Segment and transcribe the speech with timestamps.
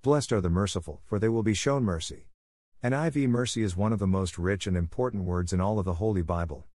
[0.00, 2.28] Blessed are the merciful, for they will be shown mercy.
[2.84, 5.84] And IV mercy is one of the most rich and important words in all of
[5.84, 6.66] the Holy Bible.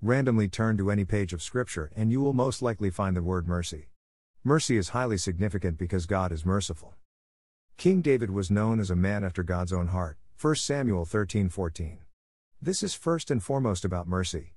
[0.00, 3.48] Randomly turn to any page of Scripture and you will most likely find the word
[3.48, 3.88] mercy.
[4.44, 6.94] Mercy is highly significant because God is merciful.
[7.76, 10.16] King David was known as a man after God's own heart.
[10.40, 11.98] 1 Samuel 13:14.
[12.62, 14.54] This is first and foremost about mercy.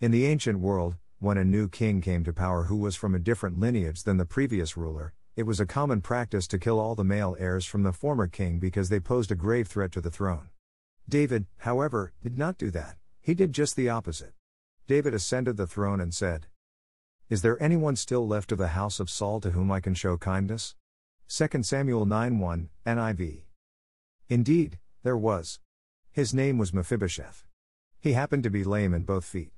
[0.00, 3.20] In the ancient world, when a new king came to power who was from a
[3.20, 7.04] different lineage than the previous ruler, it was a common practice to kill all the
[7.04, 10.48] male heirs from the former king because they posed a grave threat to the throne.
[11.08, 14.32] David, however, did not do that, he did just the opposite.
[14.86, 16.46] David ascended the throne and said,
[17.28, 20.16] Is there anyone still left of the house of Saul to whom I can show
[20.16, 20.74] kindness?
[21.28, 23.42] 2 Samuel 9 1, NIV.
[24.28, 25.60] Indeed, there was.
[26.10, 27.44] His name was Mephibosheth.
[28.00, 29.52] He happened to be lame in both feet.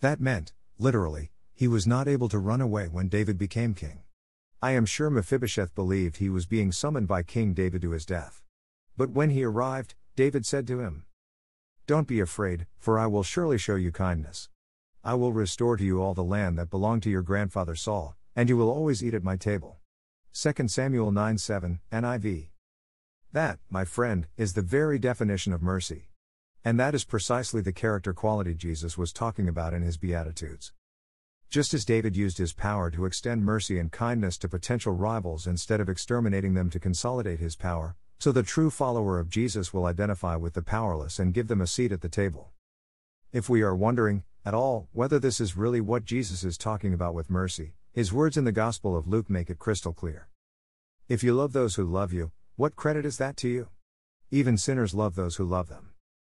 [0.00, 4.02] That meant, literally, he was not able to run away when David became king.
[4.60, 8.42] I am sure Mephibosheth believed he was being summoned by King David to his death.
[8.96, 11.04] But when he arrived, David said to him,
[11.86, 14.48] Don't be afraid, for I will surely show you kindness.
[15.04, 18.48] I will restore to you all the land that belonged to your grandfather Saul, and
[18.48, 19.78] you will always eat at my table.
[20.34, 22.48] 2 Samuel 9 7, NIV.
[23.32, 26.08] That, my friend, is the very definition of mercy.
[26.64, 30.72] And that is precisely the character quality Jesus was talking about in his Beatitudes.
[31.50, 35.80] Just as David used his power to extend mercy and kindness to potential rivals instead
[35.80, 40.36] of exterminating them to consolidate his power, so the true follower of Jesus will identify
[40.36, 42.50] with the powerless and give them a seat at the table.
[43.32, 47.14] If we are wondering, at all, whether this is really what Jesus is talking about
[47.14, 50.28] with mercy, his words in the Gospel of Luke make it crystal clear.
[51.08, 53.68] If you love those who love you, what credit is that to you?
[54.30, 55.92] Even sinners love those who love them.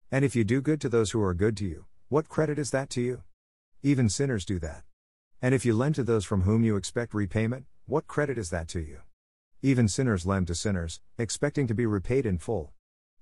[0.10, 2.72] And if you do good to those who are good to you, what credit is
[2.72, 3.24] that to you?
[3.84, 4.84] Even sinners do that.
[5.44, 8.68] And if you lend to those from whom you expect repayment, what credit is that
[8.70, 9.00] to you?
[9.64, 12.74] Even sinners lend to sinners, expecting to be repaid in full.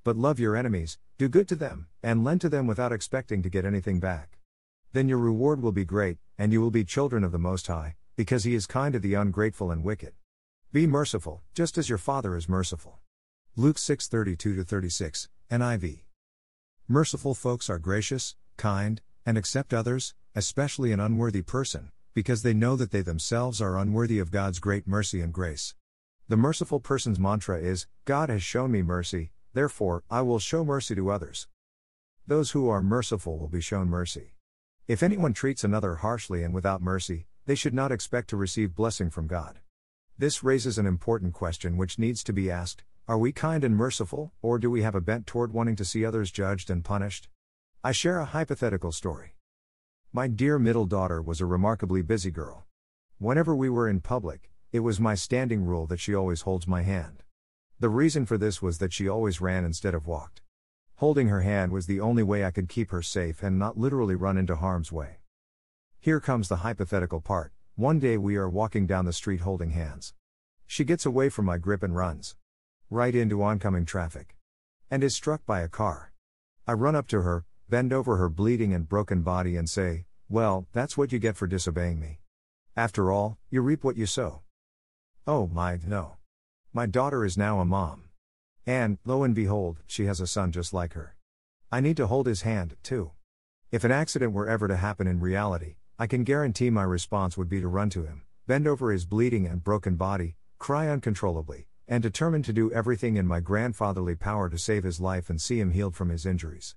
[0.03, 3.50] But love your enemies, do good to them, and lend to them without expecting to
[3.50, 4.38] get anything back.
[4.92, 7.95] Then your reward will be great, and you will be children of the Most High,
[8.17, 10.11] because He is kind to the ungrateful and wicked.
[10.73, 12.99] Be merciful, just as your Father is merciful.
[13.55, 16.04] Luke 6:32 36, NIV.
[16.86, 22.76] Merciful folks are gracious, kind, and accept others, especially an unworthy person, because they know
[22.76, 25.74] that they themselves are unworthy of God's great mercy and grace.
[26.28, 30.96] The merciful person's mantra is God has shown me mercy, therefore, I will show mercy
[30.96, 31.48] to others.
[32.28, 34.34] Those who are merciful will be shown mercy.
[34.86, 39.10] If anyone treats another harshly and without mercy, they should not expect to receive blessing
[39.10, 39.60] from God.
[40.18, 44.34] This raises an important question which needs to be asked Are we kind and merciful,
[44.42, 47.30] or do we have a bent toward wanting to see others judged and punished?
[47.82, 49.36] I share a hypothetical story.
[50.11, 52.65] My dear middle daughter was a remarkably busy girl.
[53.20, 56.81] Whenever we were in public, it was my standing rule that she always holds my
[56.81, 57.21] hand.
[57.80, 60.42] The reason for this was that she always ran instead of walked.
[60.95, 64.15] Holding her hand was the only way I could keep her safe and not literally
[64.15, 65.17] run into harm's way.
[65.99, 67.52] Here comes the hypothetical part.
[67.76, 70.15] One day we are walking down the street holding hands.
[70.65, 72.36] She gets away from my grip and runs
[72.89, 74.36] right into oncoming traffic
[74.89, 76.14] and is struck by a car.
[76.65, 80.68] I run up to her, bend over her bleeding and broken body, and say, Well,
[80.74, 82.20] that's what you get for disobeying me.
[82.76, 84.42] After all, you reap what you sow.
[85.28, 86.18] Oh my, no.
[86.74, 88.06] My daughter is now a mom.
[88.66, 91.16] And, lo and behold, she has a son just like her.
[91.72, 93.12] I need to hold his hand, too.
[93.72, 97.50] If an accident were ever to happen in reality, I can guarantee my response would
[97.50, 102.02] be to run to him, bend over his bleeding and broken body, cry uncontrollably, and
[102.02, 105.72] determine to do everything in my grandfatherly power to save his life and see him
[105.72, 106.76] healed from his injuries.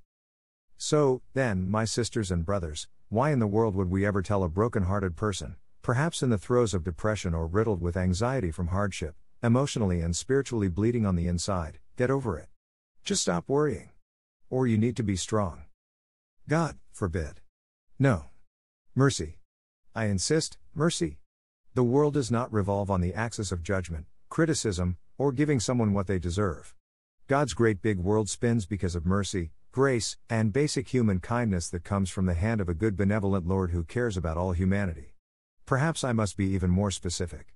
[0.84, 4.48] So, then, my sisters and brothers, why in the world would we ever tell a
[4.48, 9.14] broken hearted person, perhaps in the throes of depression or riddled with anxiety from hardship,
[9.44, 12.48] emotionally and spiritually bleeding on the inside, get over it?
[13.04, 13.90] Just stop worrying.
[14.50, 15.66] Or you need to be strong.
[16.48, 17.40] God, forbid.
[18.00, 18.24] No.
[18.96, 19.38] Mercy.
[19.94, 21.20] I insist, mercy.
[21.74, 26.08] The world does not revolve on the axis of judgment, criticism, or giving someone what
[26.08, 26.74] they deserve.
[27.28, 32.10] God's great big world spins because of mercy, grace, and basic human kindness that comes
[32.10, 35.14] from the hand of a good benevolent Lord who cares about all humanity.
[35.64, 37.54] Perhaps I must be even more specific.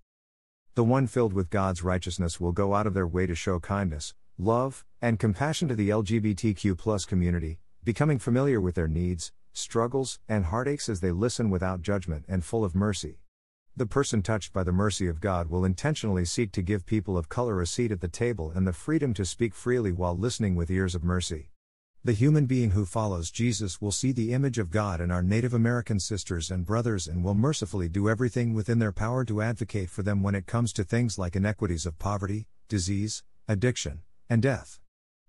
[0.76, 4.14] The one filled with God's righteousness will go out of their way to show kindness,
[4.38, 10.88] love, and compassion to the LGBTQ community, becoming familiar with their needs, struggles, and heartaches
[10.88, 13.20] as they listen without judgment and full of mercy.
[13.76, 17.28] The person touched by the mercy of God will intentionally seek to give people of
[17.28, 20.70] color a seat at the table and the freedom to speak freely while listening with
[20.70, 21.50] ears of mercy.
[22.04, 25.52] The human being who follows Jesus will see the image of God in our Native
[25.52, 30.02] American sisters and brothers and will mercifully do everything within their power to advocate for
[30.02, 34.78] them when it comes to things like inequities of poverty, disease, addiction, and death.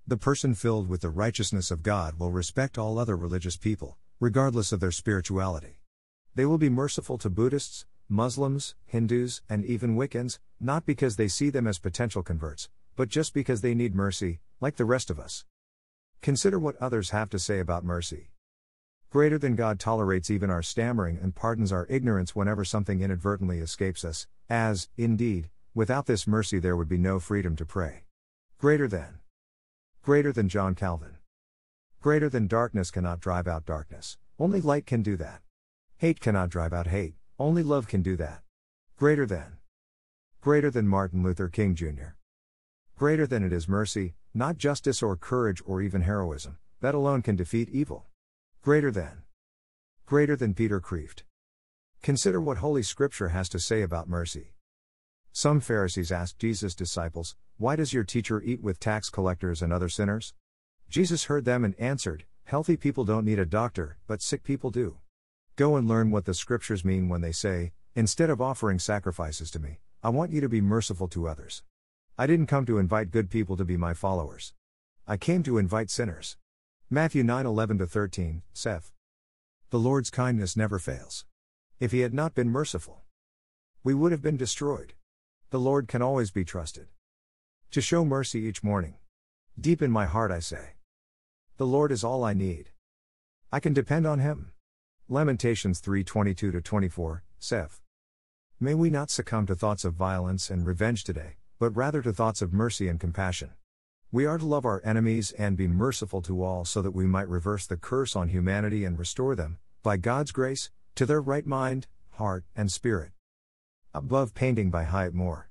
[0.05, 4.71] The person filled with the righteousness of God will respect all other religious people, regardless
[4.71, 5.79] of their spirituality.
[6.35, 11.49] They will be merciful to Buddhists, Muslims, Hindus, and even Wiccans, not because they see
[11.49, 15.43] them as potential converts, but just because they need mercy, like the rest of us.
[16.21, 18.29] Consider what others have to say about mercy.
[19.09, 24.03] Greater than God tolerates even our stammering and pardons our ignorance whenever something inadvertently escapes
[24.03, 28.03] us, as, indeed, without this mercy there would be no freedom to pray.
[28.57, 29.19] Greater than.
[30.01, 31.17] Greater than John Calvin.
[32.01, 35.41] Greater than darkness cannot drive out darkness, only light can do that.
[35.97, 38.41] Hate cannot drive out hate, only love can do that.
[38.97, 39.57] Greater than.
[40.41, 42.15] Greater than Martin Luther King Jr.
[42.97, 47.35] Greater than it is mercy, not justice or courage or even heroism, that alone can
[47.35, 48.05] defeat evil.
[48.61, 49.23] Greater than.
[50.05, 51.23] Greater than Peter Kreeft.
[52.03, 54.53] Consider what Holy Scripture has to say about mercy.
[55.31, 59.89] Some Pharisees asked Jesus' disciples, Why does your teacher eat with tax collectors and other
[59.89, 60.35] sinners?
[60.87, 64.97] Jesus heard them and answered, Healthy people don't need a doctor, but sick people do.
[65.55, 69.59] Go and learn what the Scriptures mean when they say, Instead of offering sacrifices to
[69.59, 71.63] me, I want you to be merciful to others.
[72.19, 74.53] I didn't come to invite good people to be my followers.
[75.07, 76.35] I came to invite sinners.
[76.89, 78.91] Matthew 9 11 13, Seth.
[79.69, 81.25] The Lord's kindness never fails.
[81.79, 83.03] If he had not been merciful,
[83.83, 84.93] we would have been destroyed.
[85.51, 86.87] The Lord can always be trusted.
[87.69, 88.95] To show mercy each morning.
[89.59, 90.69] Deep in my heart, I say,
[91.57, 92.71] The Lord is all I need.
[93.51, 94.53] I can depend on him.
[95.07, 97.79] Lamentations 3 22 24, Seth.
[98.59, 102.41] May we not succumb to thoughts of violence and revenge today but rather to thoughts
[102.41, 103.51] of mercy and compassion.
[104.11, 107.27] We are to love our enemies and be merciful to all so that we might
[107.27, 111.87] reverse the curse on humanity and restore them, by God's grace, to their right mind,
[112.11, 113.11] heart, and spirit.
[113.93, 115.46] Above painting by Hyatt Moore.